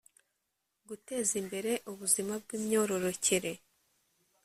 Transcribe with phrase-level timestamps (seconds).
[0.89, 3.51] guteza imbere ubuzima bw imyororokere